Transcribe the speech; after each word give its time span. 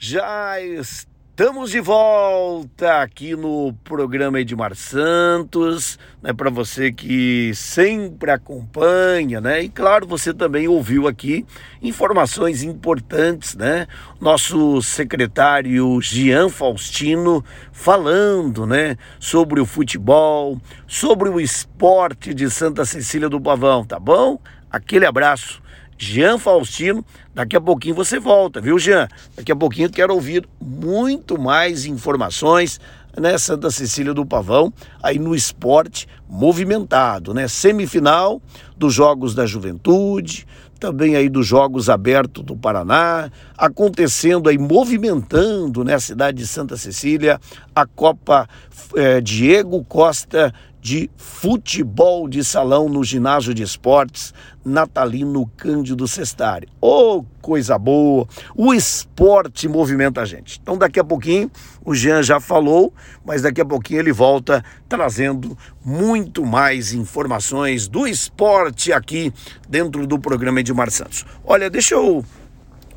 Já 0.00 0.60
estamos 0.60 1.72
de 1.72 1.80
volta 1.80 3.02
aqui 3.02 3.34
no 3.34 3.72
programa 3.82 4.38
Edmar 4.38 4.76
Santos, 4.76 5.98
né, 6.22 6.32
para 6.32 6.50
você 6.50 6.92
que 6.92 7.52
sempre 7.52 8.30
acompanha, 8.30 9.40
né? 9.40 9.60
E 9.60 9.68
claro, 9.68 10.06
você 10.06 10.32
também 10.32 10.68
ouviu 10.68 11.08
aqui 11.08 11.44
informações 11.82 12.62
importantes, 12.62 13.56
né? 13.56 13.88
Nosso 14.20 14.80
secretário 14.82 16.00
Jean 16.00 16.48
Faustino 16.48 17.44
falando, 17.72 18.66
né, 18.66 18.96
sobre 19.18 19.60
o 19.60 19.66
futebol, 19.66 20.60
sobre 20.86 21.28
o 21.28 21.40
esporte 21.40 22.32
de 22.32 22.48
Santa 22.48 22.84
Cecília 22.84 23.28
do 23.28 23.40
Pavão, 23.40 23.84
tá 23.84 23.98
bom? 23.98 24.38
Aquele 24.70 25.06
abraço. 25.06 25.60
Jean 25.98 26.38
Faustino. 26.38 27.04
Daqui 27.34 27.56
a 27.56 27.60
pouquinho 27.60 27.94
você 27.94 28.18
volta, 28.18 28.60
viu, 28.60 28.78
Jean? 28.78 29.08
Daqui 29.36 29.50
a 29.50 29.56
pouquinho 29.56 29.90
quero 29.90 30.14
ouvir 30.14 30.48
muito 30.60 31.38
mais 31.38 31.84
informações, 31.84 32.80
né? 33.16 33.36
Santa 33.36 33.70
Cecília 33.70 34.14
do 34.14 34.24
Pavão, 34.24 34.72
aí 35.02 35.18
no 35.18 35.34
esporte 35.34 36.06
movimentado, 36.28 37.34
né? 37.34 37.48
Semifinal 37.48 38.40
dos 38.76 38.94
Jogos 38.94 39.34
da 39.34 39.44
Juventude, 39.44 40.46
também 40.78 41.16
aí 41.16 41.28
dos 41.28 41.46
Jogos 41.46 41.90
Abertos 41.90 42.44
do 42.44 42.56
Paraná, 42.56 43.30
acontecendo 43.56 44.48
aí, 44.48 44.56
movimentando 44.56 45.82
né, 45.82 45.94
a 45.94 46.00
cidade 46.00 46.38
de 46.38 46.46
Santa 46.46 46.76
Cecília, 46.76 47.40
a 47.74 47.84
Copa 47.84 48.48
é, 48.94 49.20
Diego 49.20 49.84
Costa 49.84 50.54
de 50.88 51.10
futebol 51.18 52.26
de 52.26 52.42
salão 52.42 52.88
no 52.88 53.04
ginásio 53.04 53.52
de 53.52 53.62
esportes 53.62 54.32
Natalino 54.64 55.46
Cândido 55.54 56.08
Sestari. 56.08 56.66
Oh, 56.80 57.22
coisa 57.42 57.78
boa! 57.78 58.26
O 58.56 58.72
esporte 58.72 59.68
movimenta 59.68 60.22
a 60.22 60.24
gente. 60.24 60.58
Então, 60.62 60.78
daqui 60.78 60.98
a 60.98 61.04
pouquinho, 61.04 61.50
o 61.84 61.94
Jean 61.94 62.22
já 62.22 62.40
falou, 62.40 62.90
mas 63.22 63.42
daqui 63.42 63.60
a 63.60 63.66
pouquinho 63.66 64.00
ele 64.00 64.12
volta 64.12 64.64
trazendo 64.88 65.58
muito 65.84 66.46
mais 66.46 66.94
informações 66.94 67.86
do 67.86 68.06
esporte 68.06 68.90
aqui 68.90 69.30
dentro 69.68 70.06
do 70.06 70.18
programa 70.18 70.60
Edmar 70.60 70.90
Santos. 70.90 71.26
Olha, 71.44 71.68
deixa 71.68 71.96
eu 71.96 72.24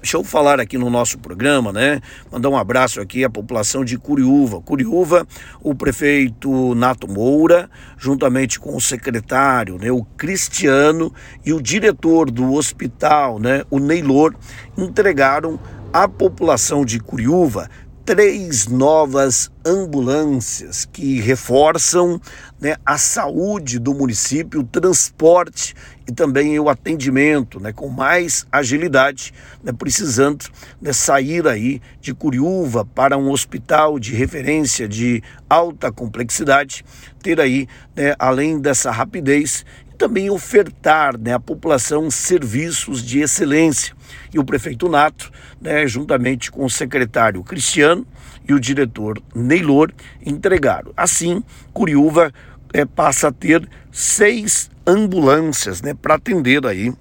Deixa 0.01 0.17
eu 0.17 0.23
falar 0.23 0.59
aqui 0.59 0.79
no 0.79 0.89
nosso 0.89 1.19
programa, 1.19 1.71
né? 1.71 2.01
Mandar 2.31 2.49
um 2.49 2.57
abraço 2.57 2.99
aqui 2.99 3.23
à 3.23 3.29
população 3.29 3.85
de 3.85 3.99
Curiúva. 3.99 4.59
Curiúva, 4.59 5.27
o 5.61 5.75
prefeito 5.75 6.73
Nato 6.73 7.07
Moura, 7.07 7.69
juntamente 7.99 8.59
com 8.59 8.75
o 8.75 8.81
secretário, 8.81 9.77
né, 9.77 9.91
o 9.91 10.03
Cristiano 10.03 11.13
e 11.45 11.53
o 11.53 11.61
diretor 11.61 12.31
do 12.31 12.51
hospital, 12.51 13.37
né, 13.37 13.63
o 13.69 13.77
Neylor, 13.77 14.33
entregaram 14.75 15.59
à 15.93 16.07
população 16.07 16.83
de 16.83 16.99
Curiúva 16.99 17.69
três 18.11 18.67
novas 18.67 19.49
ambulâncias 19.65 20.83
que 20.83 21.21
reforçam 21.21 22.19
né, 22.59 22.75
a 22.85 22.97
saúde 22.97 23.79
do 23.79 23.93
município, 23.93 24.59
o 24.59 24.63
transporte 24.65 25.73
e 26.05 26.11
também 26.11 26.59
o 26.59 26.67
atendimento 26.67 27.57
né, 27.57 27.71
com 27.71 27.87
mais 27.87 28.45
agilidade, 28.51 29.33
né, 29.63 29.71
precisando 29.71 30.43
né, 30.81 30.91
sair 30.91 31.47
aí 31.47 31.81
de 32.01 32.13
Curiúva 32.13 32.83
para 32.83 33.17
um 33.17 33.31
hospital 33.31 33.97
de 33.97 34.13
referência 34.13 34.89
de 34.89 35.23
alta 35.49 35.89
complexidade, 35.89 36.83
ter 37.23 37.39
aí, 37.39 37.65
né, 37.95 38.13
além 38.19 38.59
dessa 38.59 38.91
rapidez, 38.91 39.65
também 40.01 40.31
ofertar 40.31 41.15
né, 41.15 41.35
à 41.35 41.39
população 41.39 42.09
serviços 42.09 43.03
de 43.03 43.19
excelência. 43.19 43.93
E 44.33 44.39
o 44.39 44.43
prefeito 44.43 44.89
Nato, 44.89 45.31
né, 45.61 45.85
juntamente 45.85 46.49
com 46.49 46.65
o 46.65 46.69
secretário 46.71 47.43
Cristiano 47.43 48.03
e 48.49 48.51
o 48.51 48.59
diretor 48.59 49.21
Neylor, 49.35 49.91
entregaram. 50.25 50.91
Assim, 50.97 51.43
Curiúva 51.71 52.33
é, 52.73 52.83
passa 52.83 53.27
a 53.27 53.31
ter 53.31 53.69
seis 53.91 54.71
ambulâncias 54.87 55.83
né, 55.83 55.93
para 55.93 56.15
atender 56.15 56.65
aí 56.65 56.91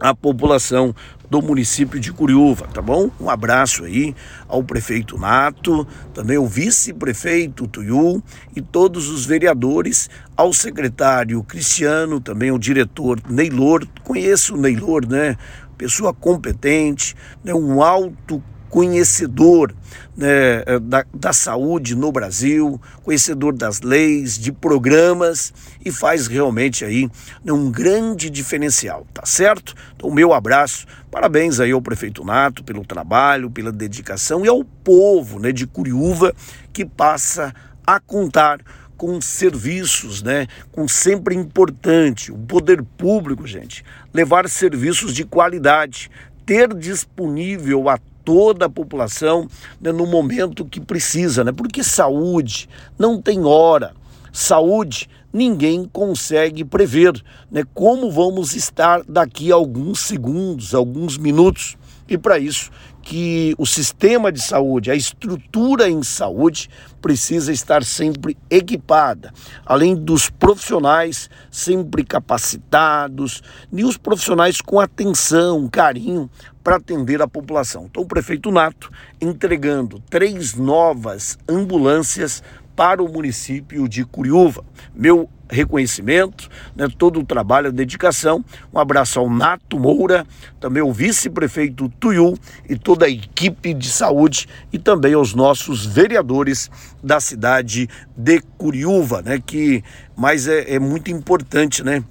a 0.00 0.14
população 0.14 0.94
do 1.32 1.40
município 1.40 1.98
de 1.98 2.12
Curiúva, 2.12 2.68
tá 2.74 2.82
bom? 2.82 3.10
Um 3.18 3.30
abraço 3.30 3.84
aí 3.84 4.14
ao 4.46 4.62
prefeito 4.62 5.16
Nato, 5.16 5.86
também 6.12 6.36
ao 6.36 6.46
vice-prefeito 6.46 7.66
Tuiu 7.66 8.22
e 8.54 8.60
todos 8.60 9.08
os 9.08 9.24
vereadores, 9.24 10.10
ao 10.36 10.52
secretário 10.52 11.42
Cristiano, 11.42 12.20
também 12.20 12.50
ao 12.50 12.58
diretor 12.58 13.18
Neylor. 13.30 13.86
Conheço 14.04 14.54
o 14.54 14.60
Neylor, 14.60 15.08
né? 15.08 15.38
Pessoa 15.78 16.12
competente, 16.12 17.16
né? 17.42 17.54
um 17.54 17.82
alto 17.82 18.42
conhecedor 18.72 19.74
né, 20.16 20.62
eh, 20.64 20.78
da, 20.80 21.04
da 21.12 21.32
saúde 21.34 21.94
no 21.94 22.10
Brasil, 22.10 22.80
conhecedor 23.02 23.52
das 23.52 23.82
leis, 23.82 24.38
de 24.38 24.50
programas 24.50 25.52
e 25.84 25.92
faz 25.92 26.26
realmente 26.26 26.82
aí 26.82 27.06
né, 27.44 27.52
um 27.52 27.70
grande 27.70 28.30
diferencial, 28.30 29.06
tá 29.12 29.26
certo? 29.26 29.74
Então, 29.94 30.10
meu 30.10 30.32
abraço, 30.32 30.86
parabéns 31.10 31.60
aí 31.60 31.70
ao 31.70 31.82
prefeito 31.82 32.24
Nato 32.24 32.64
pelo 32.64 32.82
trabalho, 32.82 33.50
pela 33.50 33.70
dedicação 33.70 34.42
e 34.42 34.48
ao 34.48 34.64
povo 34.64 35.38
né, 35.38 35.52
de 35.52 35.66
Curiúva 35.66 36.34
que 36.72 36.86
passa 36.86 37.54
a 37.86 38.00
contar 38.00 38.58
com 38.96 39.20
serviços, 39.20 40.22
né? 40.22 40.46
Com 40.70 40.86
sempre 40.86 41.34
importante, 41.34 42.30
o 42.30 42.38
poder 42.38 42.82
público, 42.96 43.46
gente, 43.46 43.84
levar 44.14 44.48
serviços 44.48 45.12
de 45.12 45.24
qualidade, 45.24 46.08
ter 46.46 46.72
disponível 46.72 47.88
a 47.88 47.98
toda 48.24 48.66
a 48.66 48.70
população 48.70 49.48
né, 49.80 49.92
no 49.92 50.06
momento 50.06 50.64
que 50.64 50.80
precisa, 50.80 51.44
né? 51.44 51.52
Porque 51.52 51.82
saúde 51.82 52.68
não 52.98 53.20
tem 53.20 53.44
hora. 53.44 53.94
Saúde 54.32 55.08
ninguém 55.32 55.88
consegue 55.90 56.64
prever, 56.64 57.12
né? 57.50 57.64
Como 57.74 58.10
vamos 58.10 58.54
estar 58.54 59.02
daqui 59.04 59.50
a 59.50 59.54
alguns 59.54 60.00
segundos, 60.00 60.74
alguns 60.74 61.16
minutos. 61.16 61.76
E 62.08 62.18
para 62.18 62.38
isso 62.38 62.70
que 63.02 63.54
o 63.58 63.66
sistema 63.66 64.30
de 64.30 64.40
saúde, 64.40 64.90
a 64.90 64.94
estrutura 64.94 65.90
em 65.90 66.02
saúde 66.02 66.70
precisa 67.00 67.52
estar 67.52 67.82
sempre 67.82 68.36
equipada, 68.48 69.32
além 69.66 69.96
dos 69.96 70.30
profissionais 70.30 71.28
sempre 71.50 72.04
capacitados 72.04 73.42
e 73.72 73.84
os 73.84 73.96
profissionais 73.96 74.60
com 74.60 74.78
atenção, 74.78 75.68
carinho 75.68 76.30
para 76.62 76.76
atender 76.76 77.20
a 77.20 77.26
população. 77.26 77.86
Então, 77.90 78.04
o 78.04 78.06
prefeito 78.06 78.52
Nato 78.52 78.90
entregando 79.20 79.98
três 80.08 80.54
novas 80.54 81.36
ambulâncias 81.48 82.42
para 82.76 83.02
o 83.02 83.12
município 83.12 83.88
de 83.88 84.04
Curiúva. 84.04 84.64
Meu 84.94 85.28
reconhecimento, 85.52 86.48
né, 86.74 86.88
todo 86.96 87.20
o 87.20 87.24
trabalho, 87.24 87.68
a 87.68 87.70
dedicação. 87.70 88.44
Um 88.72 88.78
abraço 88.78 89.20
ao 89.20 89.30
Nato 89.30 89.78
Moura, 89.78 90.26
também 90.58 90.82
ao 90.82 90.92
vice-prefeito 90.92 91.88
Tuiu 92.00 92.34
e 92.68 92.76
toda 92.76 93.06
a 93.06 93.10
equipe 93.10 93.74
de 93.74 93.88
saúde 93.88 94.48
e 94.72 94.78
também 94.78 95.14
aos 95.14 95.34
nossos 95.34 95.84
vereadores 95.84 96.70
da 97.02 97.20
cidade 97.20 97.88
de 98.16 98.40
Curiúva, 98.56 99.22
né, 99.22 99.40
que 99.44 99.84
mas 100.16 100.48
é, 100.48 100.74
é 100.74 100.78
muito 100.78 101.10
importante, 101.10 101.82
né? 101.82 102.02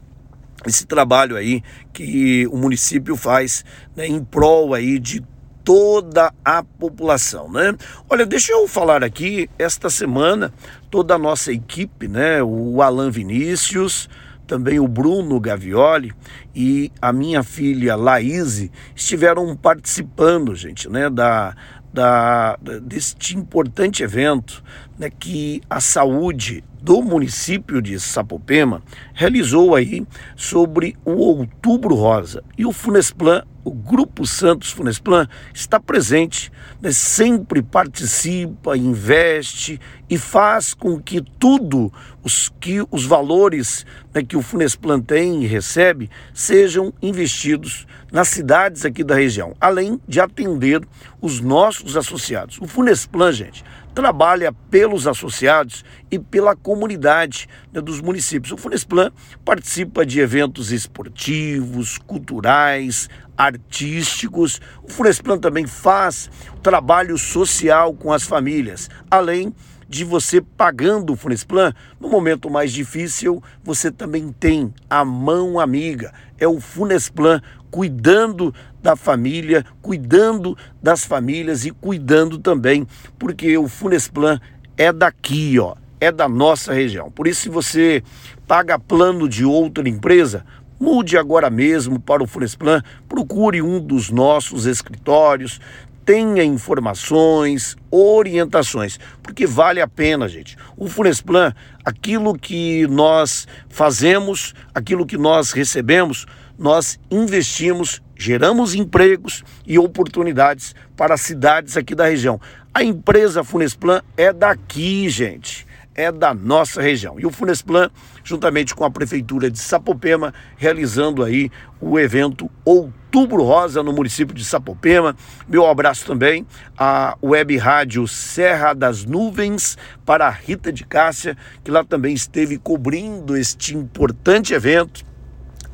esse 0.66 0.86
trabalho 0.86 1.36
aí 1.36 1.64
que 1.92 2.48
o 2.48 2.58
município 2.58 3.16
faz 3.16 3.66
né, 3.96 4.06
em 4.06 4.24
prol 4.24 4.74
aí 4.74 5.00
de 5.00 5.24
toda 5.64 6.34
a 6.44 6.64
população, 6.64 7.52
né? 7.52 7.76
Olha, 8.10 8.26
deixa 8.26 8.52
eu 8.52 8.68
falar 8.68 9.04
aqui 9.04 9.50
esta 9.58 9.90
semana 9.90 10.54
toda 10.90 11.16
a 11.16 11.20
nossa 11.20 11.52
equipe, 11.52 12.08
né? 12.08 12.42
O 12.44 12.82
Alan 12.82 13.12
Vinícius, 13.12 14.10
também 14.52 14.80
o 14.80 14.88
Bruno 14.88 15.40
Gavioli 15.40 16.14
e 16.54 16.92
a 17.02 17.14
minha 17.14 17.42
filha 17.42 17.96
Laís 17.96 18.70
estiveram 18.94 19.56
participando, 19.56 20.54
gente, 20.56 20.90
né, 20.90 21.10
da, 21.10 21.56
da, 21.94 22.58
deste 22.82 23.38
importante 23.38 24.04
evento 24.04 24.62
né, 25.02 25.10
que 25.10 25.64
a 25.68 25.82
saúde 25.82 26.64
do 26.80 27.02
município 27.02 27.82
de 27.82 28.00
Sapopema 28.00 28.84
realizou 29.16 29.76
aí 29.76 30.06
sobre 30.36 30.96
o 31.04 31.14
Outubro 31.14 31.96
Rosa. 31.96 32.44
E 32.56 32.68
o 32.68 32.72
Funesplan, 32.72 33.44
o 33.64 33.72
Grupo 33.72 34.28
Santos 34.28 34.70
Funesplan, 34.70 35.28
está 35.56 35.80
presente, 35.80 36.52
né, 36.80 36.92
sempre 36.92 37.64
participa, 37.64 38.78
investe 38.78 39.82
e 40.08 40.20
faz 40.20 40.76
com 40.76 41.00
que 41.00 41.20
tudo 41.20 41.92
os 42.24 42.50
que 42.60 42.86
os 42.92 43.04
valores 43.04 43.84
né, 44.14 44.22
que 44.22 44.38
o 44.38 44.42
Funesplan 44.44 45.02
tem 45.02 45.44
e 45.44 45.48
recebe 45.48 46.12
sejam 46.32 46.94
investidos 47.02 47.88
nas 48.12 48.28
cidades 48.28 48.86
aqui 48.86 49.04
da 49.04 49.16
região, 49.16 49.56
além 49.60 50.00
de 50.08 50.20
atender 50.20 50.86
os 51.20 51.40
nossos 51.40 51.96
associados. 51.96 52.60
O 52.60 52.68
Funesplan, 52.68 53.32
gente, 53.32 53.64
trabalha 53.94 54.54
pelos 54.70 55.08
associados 55.08 55.84
e 56.10 56.18
pela 56.18 56.56
comunidade 56.56 57.48
né, 57.72 57.82
dos 57.82 58.02
municípios. 58.02 58.52
O 58.52 58.58
Funesplan 58.58 59.12
participa 59.44 60.06
de 60.06 60.20
eventos 60.20 60.72
esportivos, 60.72 61.98
culturais, 61.98 63.10
artísticos. 63.38 64.62
O 64.84 64.90
Funesplan 64.90 65.38
também 65.38 65.68
faz 65.68 66.30
trabalho 66.62 67.18
social 67.18 67.94
com 67.94 68.14
as 68.14 68.24
famílias, 68.24 68.90
além 69.10 69.54
de 69.92 70.06
você 70.06 70.40
pagando 70.40 71.12
o 71.12 71.16
Funesplan, 71.18 71.74
no 72.00 72.08
momento 72.08 72.50
mais 72.50 72.72
difícil, 72.72 73.44
você 73.62 73.92
também 73.92 74.32
tem 74.32 74.74
a 74.90 75.04
mão 75.04 75.60
amiga. 75.60 76.14
É 76.40 76.48
o 76.48 76.62
Funesplan 76.62 77.42
cuidando 77.70 78.56
da 78.82 78.96
família, 78.96 79.66
cuidando 79.82 80.58
das 80.82 81.04
famílias 81.04 81.66
e 81.66 81.72
cuidando 81.72 82.38
também, 82.40 82.88
porque 83.20 83.58
o 83.58 83.68
Funesplan 83.68 84.40
é 84.78 84.94
daqui, 84.94 85.60
ó, 85.60 85.76
é 86.00 86.10
da 86.10 86.30
nossa 86.30 86.72
região. 86.72 87.12
Por 87.12 87.28
isso, 87.28 87.42
se 87.42 87.50
você 87.50 88.02
paga 88.48 88.80
plano 88.80 89.28
de 89.28 89.44
outra 89.44 89.88
empresa, 89.90 90.46
mude 90.80 91.18
agora 91.18 91.50
mesmo 91.50 92.00
para 92.00 92.24
o 92.24 92.28
Funesplan, 92.28 92.82
procure 93.10 93.62
um 93.62 93.78
dos 93.78 94.10
nossos 94.10 94.66
escritórios, 94.66 95.60
tenha 96.06 96.44
informações, 96.44 97.76
orientações, 97.90 99.00
porque 99.22 99.46
vale 99.46 99.82
a 99.82 99.88
pena, 99.88 100.28
gente. 100.28 100.58
O 100.76 100.88
Funesplan, 100.88 101.54
aquilo 101.86 102.38
que 102.38 102.88
nós 102.88 103.48
fazemos, 103.70 104.54
aquilo 104.74 105.06
que 105.06 105.18
nós 105.18 105.52
recebemos, 105.52 106.26
nós 106.58 107.00
investimos, 107.10 108.02
geramos 108.16 108.76
empregos 108.76 109.44
e 109.66 109.80
oportunidades 109.80 110.76
para 110.96 111.14
as 111.14 111.22
cidades 111.22 111.78
aqui 111.78 111.96
da 111.96 112.06
região. 112.06 112.40
A 112.74 112.84
empresa 112.84 113.44
Funesplan 113.44 114.02
é 114.16 114.32
daqui, 114.32 115.10
gente 115.10 115.71
é 115.96 116.12
da 116.12 116.34
nossa 116.34 116.82
região. 116.82 117.20
E 117.20 117.26
o 117.26 117.32
Funesplan, 117.32 117.90
juntamente 118.24 118.74
com 118.74 118.84
a 118.84 118.92
Prefeitura 118.92 119.50
de 119.50 119.60
Sapopema, 119.60 120.34
realizando 120.58 121.24
aí 121.24 121.52
o 121.80 122.00
evento 122.00 122.50
Outubro 122.64 123.44
Rosa 123.44 123.84
no 123.84 123.92
município 123.92 124.34
de 124.34 124.46
Sapopema. 124.46 125.16
Meu 125.48 125.66
abraço 125.68 126.06
também 126.06 126.46
à 126.78 127.18
Web 127.22 127.58
Rádio 127.58 128.08
Serra 128.08 128.74
das 128.74 129.06
Nuvens 129.06 129.78
para 130.06 130.28
a 130.28 130.30
Rita 130.30 130.72
de 130.72 130.86
Cássia, 130.86 131.36
que 131.64 131.72
lá 131.72 131.84
também 131.84 132.14
esteve 132.14 132.58
cobrindo 132.58 133.36
este 133.36 133.76
importante 133.76 134.54
evento 134.54 135.11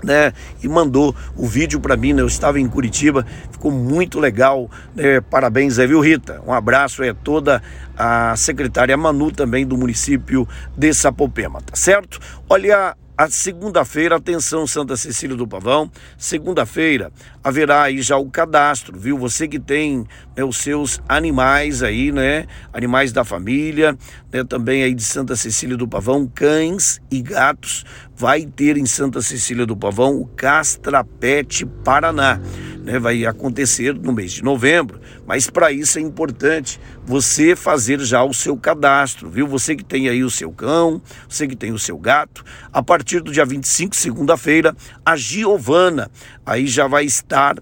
né, 0.04 0.34
e 0.62 0.68
mandou 0.68 1.16
o 1.36 1.48
vídeo 1.48 1.80
para 1.80 1.98
mim, 1.98 2.14
né, 2.14 2.22
eu 2.22 2.28
estava 2.28 2.60
em 2.60 2.68
Curitiba, 2.68 3.26
ficou 3.52 3.72
muito 3.72 4.20
legal, 4.20 4.70
né, 4.96 5.22
parabéns 5.22 5.80
aí, 5.80 5.88
viu 5.88 6.00
Rita? 6.00 6.42
Um 6.46 6.54
abraço 6.54 7.04
é 7.04 7.14
toda 7.14 7.62
a 7.98 8.36
secretária 8.36 8.96
Manu 8.96 9.32
também 9.32 9.66
do 9.66 9.78
município 9.78 10.48
de 10.76 10.94
Sapopema, 10.94 11.62
tá 11.62 11.76
certo? 11.76 12.20
Olha, 12.50 12.96
a 13.18 13.28
segunda-feira, 13.30 14.16
atenção 14.16 14.68
Santa 14.68 14.96
Cecília 14.96 15.36
do 15.36 15.48
Pavão, 15.48 15.90
segunda-feira 16.20 17.12
haverá 17.44 17.82
aí 17.82 18.00
já 18.00 18.16
o 18.16 18.30
cadastro, 18.30 19.00
viu? 19.00 19.18
Você 19.18 19.48
que 19.48 19.60
tem 19.60 20.06
né, 20.36 20.44
os 20.44 20.58
seus 20.58 21.02
animais 21.10 21.82
aí, 21.82 22.12
né? 22.12 22.46
Animais 22.72 23.12
da 23.12 23.24
família, 23.24 23.98
né? 24.32 24.44
Também 24.44 24.84
aí 24.84 24.94
de 24.94 25.04
Santa 25.04 25.36
Cecília 25.36 25.76
do 25.76 25.88
Pavão, 25.88 26.28
cães 26.28 27.02
e 27.10 27.20
gatos, 27.22 27.84
vai 28.16 28.46
ter 28.46 28.78
em 28.78 28.86
Santa 28.86 29.20
Cecília 29.20 29.66
do 29.66 29.76
Pavão 29.76 30.22
o 30.22 30.28
Castrapete 30.28 31.66
Paraná 31.66 32.40
né, 32.88 32.98
vai 32.98 33.26
acontecer 33.26 33.94
no 33.94 34.14
mês 34.14 34.32
de 34.32 34.42
novembro, 34.42 35.02
mas 35.26 35.50
para 35.50 35.74
isso 35.74 36.00
é 36.00 36.02
importante 36.02 36.80
você 37.06 37.54
fazer 37.54 38.00
já 38.00 38.24
o 38.24 38.34
seu 38.34 38.56
cadastro, 38.56 39.30
viu? 39.30 39.46
Você 39.46 39.76
que 39.76 39.84
tem 39.84 40.08
aí 40.08 40.24
o 40.24 40.30
seu 40.30 40.54
cão, 40.54 41.02
você 41.28 41.46
que 41.46 41.56
tem 41.56 41.74
o 41.74 41.78
seu 41.78 41.98
gato, 41.98 42.46
a 42.72 42.82
partir 42.82 43.20
do 43.20 43.30
dia 43.30 43.46
25, 43.46 43.94
segunda-feira, 43.94 44.74
a 45.06 45.18
Giovana 45.18 46.10
aí 46.46 46.66
já 46.66 46.88
vai 46.88 47.04
estar 47.04 47.58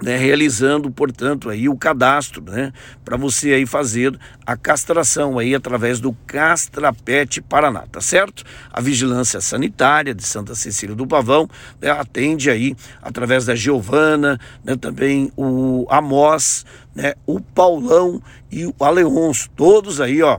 né, 0.00 0.16
realizando, 0.16 0.90
portanto, 0.90 1.50
aí 1.50 1.68
o 1.68 1.76
cadastro, 1.76 2.42
né, 2.42 2.72
para 3.04 3.16
você 3.16 3.52
aí 3.52 3.66
fazer 3.66 4.18
a 4.46 4.56
castração 4.56 5.38
aí 5.38 5.54
através 5.54 6.00
do 6.00 6.12
Castrapet 6.26 7.40
Paraná, 7.42 7.84
tá 7.90 8.00
certo? 8.00 8.44
A 8.72 8.80
Vigilância 8.80 9.40
Sanitária 9.40 10.14
de 10.14 10.22
Santa 10.22 10.54
Cecília 10.54 10.94
do 10.94 11.06
Pavão 11.06 11.48
né, 11.80 11.90
atende 11.90 12.48
aí 12.50 12.76
através 13.02 13.44
da 13.44 13.54
Giovana, 13.54 14.38
né, 14.64 14.76
também 14.76 15.32
o 15.36 15.86
Amós, 15.90 16.64
né, 16.94 17.14
o 17.26 17.40
Paulão 17.40 18.22
e 18.50 18.66
o 18.66 18.74
Aleonso, 18.80 19.50
todos 19.56 20.00
aí, 20.00 20.22
ó, 20.22 20.38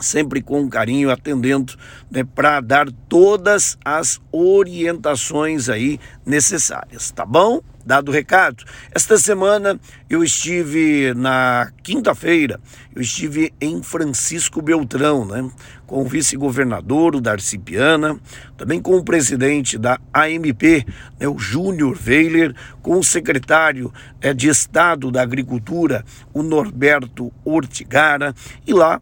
sempre 0.00 0.42
com 0.42 0.68
carinho, 0.68 1.10
atendendo 1.10 1.74
né, 2.10 2.24
para 2.24 2.60
dar 2.60 2.90
todas 3.08 3.78
as 3.84 4.20
orientações 4.32 5.68
aí 5.68 6.00
necessárias, 6.24 7.10
tá 7.10 7.24
bom? 7.24 7.60
Dado 7.84 8.10
o 8.10 8.12
recado. 8.12 8.62
Esta 8.92 9.16
semana 9.16 9.80
eu 10.08 10.22
estive 10.22 11.14
na 11.14 11.72
quinta-feira, 11.82 12.60
eu 12.94 13.00
estive 13.00 13.54
em 13.58 13.82
Francisco 13.82 14.60
Beltrão, 14.60 15.24
né? 15.24 15.50
Com 15.86 16.02
o 16.02 16.04
vice-governador, 16.04 17.16
o 17.16 17.20
Darcy 17.20 17.58
Piana, 17.58 18.20
também 18.56 18.80
com 18.80 18.96
o 18.96 19.02
presidente 19.02 19.78
da 19.78 19.98
AMP, 20.14 20.86
né, 21.18 21.26
o 21.26 21.38
Júnior 21.38 21.98
Weiler, 22.06 22.54
com 22.82 22.98
o 22.98 23.02
secretário 23.02 23.92
é, 24.20 24.32
de 24.34 24.48
Estado 24.48 25.10
da 25.10 25.22
Agricultura, 25.22 26.04
o 26.34 26.42
Norberto 26.42 27.32
Ortigara, 27.44 28.34
e 28.66 28.72
lá 28.72 29.00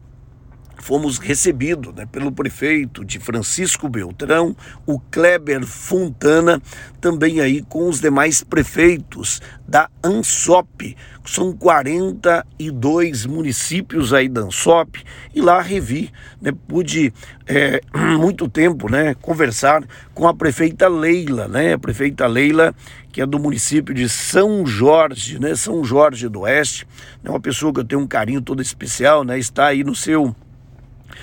fomos 0.79 1.17
recebidos 1.17 1.93
né, 1.93 2.05
pelo 2.05 2.31
prefeito 2.31 3.03
de 3.03 3.19
Francisco 3.19 3.87
Beltrão, 3.87 4.55
o 4.85 4.99
Kleber 4.99 5.65
Fontana, 5.65 6.61
também 6.99 7.41
aí 7.41 7.61
com 7.61 7.87
os 7.87 7.99
demais 7.99 8.43
prefeitos 8.43 9.41
da 9.67 9.89
ANSOP, 10.03 10.95
são 11.25 11.53
42 11.53 13.25
municípios 13.25 14.13
aí 14.13 14.27
da 14.27 14.41
ANSOP, 14.41 15.03
e 15.33 15.41
lá 15.41 15.61
revi, 15.61 16.11
né, 16.41 16.51
pude 16.67 17.13
é, 17.45 17.81
muito 18.17 18.47
tempo 18.47 18.89
né, 18.89 19.13
conversar 19.13 19.83
com 20.13 20.27
a 20.27 20.33
prefeita 20.33 20.87
Leila, 20.87 21.47
né, 21.47 21.73
a 21.73 21.77
prefeita 21.77 22.25
Leila, 22.25 22.73
que 23.11 23.21
é 23.21 23.25
do 23.25 23.39
município 23.39 23.93
de 23.93 24.07
São 24.07 24.65
Jorge, 24.65 25.39
né, 25.39 25.55
São 25.55 25.83
Jorge 25.83 26.27
do 26.27 26.41
Oeste, 26.41 26.87
é 27.23 27.29
uma 27.29 27.39
pessoa 27.39 27.73
que 27.73 27.79
eu 27.79 27.85
tenho 27.85 28.01
um 28.01 28.07
carinho 28.07 28.41
todo 28.41 28.61
especial, 28.61 29.23
né, 29.23 29.37
está 29.37 29.67
aí 29.67 29.83
no 29.83 29.93
seu 29.93 30.35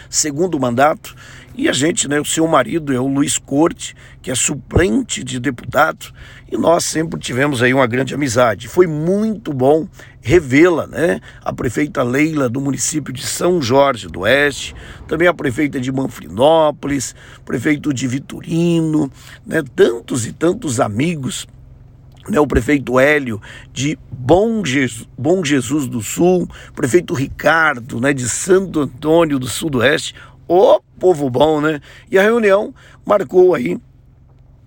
segundo 0.08 0.58
mandato. 0.58 1.14
E 1.54 1.68
a 1.70 1.72
gente, 1.72 2.06
né, 2.06 2.20
o 2.20 2.24
seu 2.24 2.46
marido 2.46 2.92
é 2.92 3.00
o 3.00 3.06
Luiz 3.06 3.38
Corte, 3.38 3.96
que 4.20 4.30
é 4.30 4.34
suplente 4.34 5.24
de 5.24 5.40
deputado, 5.40 6.12
e 6.52 6.56
nós 6.56 6.84
sempre 6.84 7.18
tivemos 7.18 7.62
aí 7.62 7.72
uma 7.72 7.86
grande 7.86 8.14
amizade. 8.14 8.68
Foi 8.68 8.86
muito 8.86 9.54
bom 9.54 9.88
revê-la, 10.20 10.86
né? 10.86 11.20
A 11.42 11.52
prefeita 11.52 12.02
Leila 12.02 12.48
do 12.48 12.60
município 12.60 13.12
de 13.12 13.24
São 13.24 13.62
Jorge 13.62 14.06
do 14.06 14.20
Oeste, 14.20 14.74
também 15.08 15.28
a 15.28 15.32
prefeita 15.32 15.80
de 15.80 15.90
Manfrinópolis, 15.90 17.14
prefeito 17.44 17.94
de 17.94 18.06
Vitorino, 18.06 19.10
né? 19.46 19.62
Tantos 19.74 20.26
e 20.26 20.32
tantos 20.32 20.78
amigos 20.78 21.46
né, 22.28 22.40
o 22.40 22.46
prefeito 22.46 22.98
Hélio 22.98 23.40
de 23.72 23.98
Bom 24.10 24.64
Jesus, 24.64 25.08
Bom 25.16 25.44
Jesus 25.44 25.86
do 25.86 26.02
Sul, 26.02 26.48
prefeito 26.74 27.14
Ricardo 27.14 28.00
né, 28.00 28.12
de 28.12 28.28
Santo 28.28 28.80
Antônio 28.80 29.38
do 29.38 29.46
Sudoeste, 29.46 30.14
o 30.48 30.80
povo 30.98 31.28
bom, 31.28 31.60
né? 31.60 31.80
E 32.10 32.18
a 32.18 32.22
reunião 32.22 32.72
marcou 33.04 33.54
aí 33.54 33.78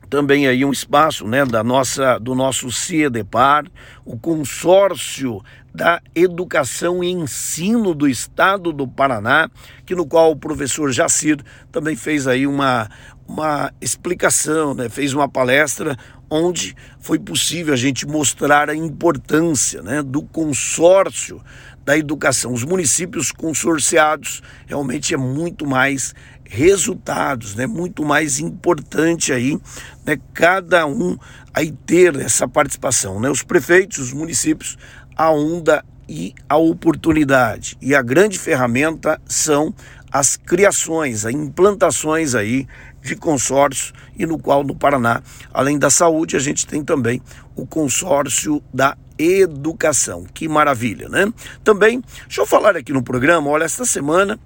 também 0.10 0.48
aí 0.48 0.66
um 0.66 0.72
espaço, 0.72 1.28
né, 1.28 1.46
da 1.46 1.64
nossa 1.64 2.18
do 2.18 2.34
nosso 2.34 2.72
CIEDEPAR, 2.72 3.66
o 4.04 4.18
consórcio 4.18 5.42
da 5.74 6.02
educação 6.16 7.04
e 7.04 7.12
ensino 7.12 7.94
do 7.94 8.08
estado 8.08 8.74
do 8.74 8.88
Paraná, 8.88 9.50
que 9.86 9.94
no 9.94 10.08
qual 10.08 10.32
o 10.32 10.36
professor 10.36 10.92
Jacir 10.92 11.38
também 11.72 11.96
fez 11.96 12.28
aí 12.28 12.48
uma 12.48 12.90
uma 13.28 13.72
explicação, 13.80 14.74
né? 14.74 14.90
fez 14.90 15.14
uma 15.14 15.30
palestra 15.30 15.96
onde 16.30 16.76
foi 17.00 17.18
possível 17.18 17.74
a 17.74 17.78
gente 17.78 18.06
mostrar 18.06 18.70
a 18.70 18.76
importância 18.76 19.82
né, 19.82 20.04
do 20.04 20.22
consórcio 20.22 21.42
da 21.84 21.98
educação. 21.98 22.54
Os 22.54 22.64
municípios 22.64 23.32
consorciados 23.32 24.44
realmente 24.68 25.14
é 25.14 25.18
muito 25.18 25.66
mais 25.66 26.14
resultados, 26.44 27.56
né? 27.56 27.68
Muito 27.68 28.04
mais 28.04 28.40
importante 28.40 29.32
aí, 29.32 29.58
né? 30.04 30.18
Cada 30.34 30.86
um 30.86 31.18
aí 31.54 31.72
ter 31.86 32.16
essa 32.16 32.48
participação, 32.48 33.20
né? 33.20 33.30
Os 33.30 33.44
prefeitos, 33.44 34.00
os 34.00 34.14
municípios, 34.14 34.78
a 35.16 35.32
onda 35.32 35.86
e 36.08 36.34
a 36.50 36.58
oportunidade. 36.58 37.78
E 37.80 37.94
a 37.94 38.02
grande 38.02 38.40
ferramenta 38.40 39.22
são 39.28 39.74
as 40.12 40.36
criações, 40.36 41.26
as 41.26 41.34
implantações 41.34 42.36
aí 42.36 42.68
de 43.02 43.16
consórcio 43.16 43.94
e 44.18 44.26
no 44.26 44.38
qual 44.38 44.64
no 44.64 44.76
Paraná, 44.76 45.22
além 45.54 45.78
da 45.78 45.90
saúde, 45.90 46.36
a 46.36 46.40
gente 46.40 46.68
tem 46.68 46.84
também 46.84 47.22
o 47.56 47.66
consórcio 47.66 48.62
da 48.74 48.98
educação. 49.18 50.26
Que 50.34 50.48
maravilha, 50.48 51.08
né? 51.10 51.32
Também, 51.64 52.02
deixa 52.26 52.42
eu 52.42 52.46
falar 52.46 52.76
aqui 52.76 52.92
no 52.92 53.04
programa, 53.04 53.50
olha, 53.50 53.64
esta 53.64 53.86
semana 53.86 54.40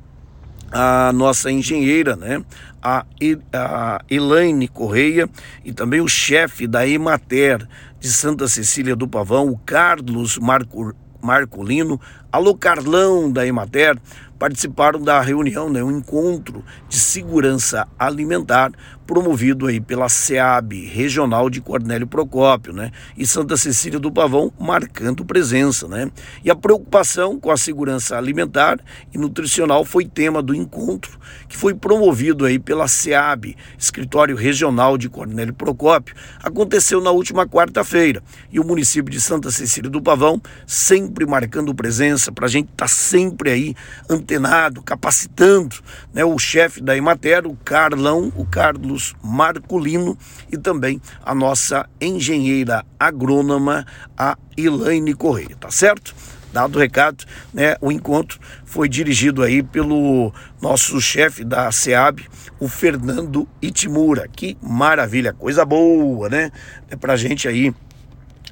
a 0.74 1.14
nossa 1.14 1.52
engenheira, 1.52 2.16
né, 2.16 2.44
a, 2.82 3.06
a 3.54 4.02
Elaine 4.10 4.68
Correia 4.68 5.30
e 5.64 5.72
também 5.72 6.02
o 6.02 6.08
chefe 6.08 6.66
da 6.66 6.88
Emater 6.88 7.68
de 8.00 8.12
Santa 8.12 8.48
Cecília 8.48 8.96
do 8.96 9.08
Pavão, 9.08 9.50
o 9.50 9.58
Carlos 9.60 10.40
Marco, 10.40 10.96
Marcolino, 11.22 12.02
alô 12.32 12.56
Carlão 12.56 13.32
da 13.32 13.46
Emater, 13.46 13.98
participaram 14.38 15.02
da 15.02 15.22
reunião, 15.22 15.70
né, 15.70 15.84
um 15.84 15.92
encontro 15.92 16.64
de 16.90 17.00
segurança 17.00 17.88
alimentar 17.98 18.72
promovido 19.06 19.68
aí 19.68 19.80
pela 19.80 20.08
SEAB 20.10 20.86
Regional 20.86 21.50
de 21.50 21.62
Cornélio 21.62 22.08
Procópio, 22.08 22.74
né? 22.74 22.92
E 23.18 23.28
Santa 23.28 23.58
Cecília 23.58 24.00
do 24.00 24.12
Pavão 24.12 24.52
marcando 24.60 25.26
presença, 25.26 25.88
né? 25.88 26.10
E 26.44 26.50
a 26.50 26.56
preocupação 26.56 27.40
com 27.40 27.52
a 27.52 27.58
segurança 27.58 28.18
alimentar 28.18 28.80
e 29.14 29.18
nutricional 29.18 29.84
foi 29.84 30.06
tema 30.06 30.42
do 30.42 30.56
encontro 30.56 31.20
que 31.48 31.58
foi 31.58 31.74
promovido 31.74 32.46
aí 32.46 32.58
pela 32.58 32.88
SEAB, 32.88 33.56
Escritório 33.78 34.36
Regional 34.36 34.98
de 34.98 35.10
Cornélio 35.10 35.54
Procópio. 35.54 36.16
Aconteceu 36.42 37.02
na 37.02 37.12
última 37.12 37.48
quarta-feira 37.48 38.24
e 38.52 38.60
o 38.60 38.64
município 38.64 39.12
de 39.12 39.20
Santa 39.20 39.52
Cecília 39.52 39.90
do 39.90 40.02
Pavão 40.02 40.42
sempre 40.66 41.26
marcando 41.26 41.76
presença 41.76 42.32
para 42.32 42.46
a 42.46 42.50
gente 42.50 42.70
estar 42.72 42.86
tá 42.86 42.88
sempre 42.88 43.52
aí 43.52 43.76
antenado, 44.24 44.82
capacitando, 44.82 45.76
né? 46.14 46.24
O 46.24 46.40
chefe 46.40 46.82
da 46.82 46.96
Emater, 46.96 47.46
o 47.46 47.56
Carlão, 47.58 48.32
o 48.36 48.46
Carlos 48.46 49.14
Marculino 49.22 50.18
e 50.52 50.58
também 50.58 51.02
a 51.24 51.36
nossa 51.36 51.88
engenheira 52.00 52.86
agrônoma, 52.98 53.86
a 54.18 54.38
Elaine 54.58 55.14
Correia, 55.14 55.56
tá 55.60 55.70
certo? 55.70 56.16
Dado 56.54 56.76
o 56.76 56.80
recado, 56.80 57.26
né, 57.52 57.76
o 57.82 57.92
encontro 57.92 58.40
foi 58.64 58.88
dirigido 58.88 59.42
aí 59.42 59.64
pelo 59.64 60.32
nosso 60.62 61.02
chefe 61.02 61.44
da 61.44 61.72
SEAB, 61.72 62.22
o 62.60 62.68
Fernando 62.68 63.48
Itimura. 63.60 64.28
Que 64.28 64.56
maravilha, 64.62 65.34
coisa 65.34 65.66
boa, 65.66 66.30
né? 66.30 66.52
É 66.92 66.96
pra 66.96 67.16
gente 67.16 67.48
aí 67.48 67.74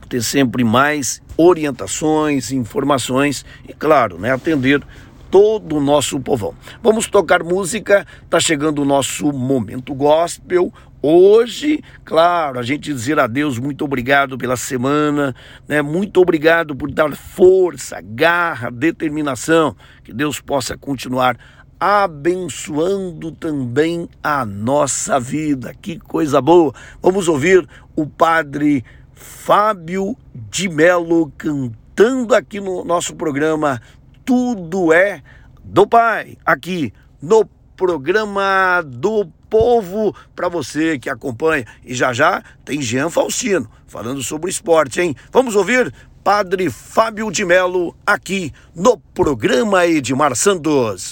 ter 0.10 0.24
sempre 0.24 0.64
mais 0.64 1.22
orientações, 1.38 2.52
informações 2.52 3.46
e, 3.70 3.74
claro, 3.74 4.18
né, 4.18 4.32
atender 4.32 4.82
todo 5.32 5.78
o 5.78 5.82
nosso 5.82 6.20
povão. 6.20 6.54
Vamos 6.84 7.08
tocar 7.08 7.42
música, 7.42 8.06
tá 8.30 8.40
chegando 8.40 8.82
o 8.82 8.86
nosso 8.86 9.32
momento 9.32 9.96
gospel. 9.96 10.72
Hoje, 11.02 11.82
claro, 12.04 12.60
a 12.60 12.64
gente 12.64 12.94
dizer 12.94 13.18
a 13.18 13.26
Deus 13.26 13.58
muito 13.58 13.84
obrigado 13.86 14.38
pela 14.38 14.58
semana, 14.58 15.34
né? 15.68 15.82
Muito 15.82 16.22
obrigado 16.22 16.76
por 16.76 16.92
dar 16.92 17.16
força, 17.16 18.00
garra, 18.04 18.70
determinação, 18.70 19.76
que 20.04 20.14
Deus 20.14 20.40
possa 20.40 20.78
continuar 20.78 21.38
abençoando 21.80 23.32
também 23.32 24.08
a 24.22 24.46
nossa 24.46 25.20
vida. 25.20 25.74
Que 25.82 25.98
coisa 25.98 26.40
boa. 26.40 26.72
Vamos 27.02 27.28
ouvir 27.28 27.68
o 27.96 28.06
padre 28.06 28.86
Fábio 29.16 30.16
de 30.52 30.70
Melo 30.70 31.32
cantando 31.36 32.36
aqui 32.36 32.60
no 32.60 32.86
nosso 32.86 33.16
programa 33.16 33.82
tudo 34.32 34.94
é 34.94 35.22
do 35.62 35.86
Pai, 35.86 36.38
aqui 36.46 36.94
no 37.22 37.44
programa 37.76 38.82
do 38.82 39.26
povo 39.50 40.16
para 40.34 40.48
você 40.48 40.98
que 40.98 41.10
acompanha. 41.10 41.66
E 41.84 41.94
já 41.94 42.14
já 42.14 42.42
tem 42.64 42.82
Jean 42.82 43.10
Faustino 43.10 43.70
falando 43.86 44.24
sobre 44.24 44.50
esporte, 44.50 45.02
hein? 45.02 45.14
Vamos 45.34 45.54
ouvir 45.54 45.94
Padre 46.24 46.70
Fábio 46.70 47.30
de 47.30 47.44
Melo 47.44 47.94
aqui 48.08 48.54
no 48.74 48.98
programa 48.98 49.86
Edmar 49.86 50.34
Santos. 50.34 51.10